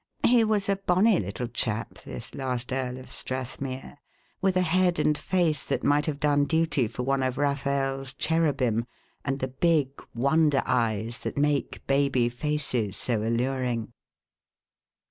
He 0.25 0.43
was 0.43 0.67
a 0.67 0.77
bonny 0.77 1.19
little 1.19 1.45
chap, 1.47 1.99
this 2.05 2.33
last 2.33 2.73
Earl 2.73 2.97
of 2.97 3.11
Strathmere, 3.11 3.97
with 4.41 4.57
a 4.57 4.61
head 4.63 4.97
and 4.97 5.15
face 5.15 5.63
that 5.65 5.83
might 5.83 6.07
have 6.07 6.19
done 6.19 6.45
duty 6.45 6.87
for 6.87 7.03
one 7.03 7.21
of 7.21 7.37
Raphael's 7.37 8.15
"Cherubim" 8.15 8.87
and 9.23 9.37
the 9.37 9.47
big 9.49 9.89
"wonder 10.15 10.63
eyes" 10.65 11.19
that 11.19 11.37
make 11.37 11.85
baby 11.85 12.29
faces 12.29 12.97
so 12.97 13.21
alluring. 13.23 13.93